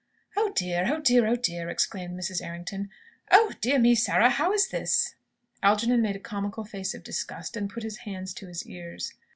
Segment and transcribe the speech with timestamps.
[0.35, 2.41] "Oh dear, oh dear, oh dear!" exclaimed Mrs.
[2.43, 2.89] Errington,
[3.31, 5.13] "Oh dear me, Sarah, how is this?"
[5.61, 9.13] Algernon made a comical face of disgust, and put his hands to his ears.